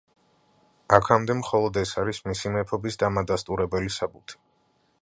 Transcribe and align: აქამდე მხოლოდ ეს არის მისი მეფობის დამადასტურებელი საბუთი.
აქამდე 0.97 1.35
მხოლოდ 1.41 1.77
ეს 1.83 1.91
არის 2.05 2.23
მისი 2.31 2.55
მეფობის 2.57 2.99
დამადასტურებელი 3.05 3.97
საბუთი. 4.01 4.43